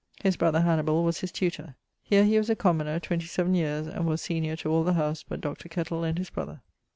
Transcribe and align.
His 0.23 0.35
brother 0.35 0.61
Hannibal 0.61 1.03
was 1.03 1.19
his 1.19 1.31
tutor. 1.31 1.75
Here 2.01 2.23
he 2.23 2.39
was 2.39 2.49
a 2.49 2.55
commoner 2.55 2.99
twenty 2.99 3.27
seaven 3.27 3.53
yeares, 3.53 3.85
and 3.85 4.07
was 4.07 4.19
senior 4.19 4.55
to 4.55 4.69
all 4.71 4.83
the 4.83 4.93
house 4.93 5.21
but 5.21 5.41
Dr. 5.41 5.69
Kettle 5.69 6.03
and 6.03 6.17
his 6.17 6.31
brother. 6.31 6.61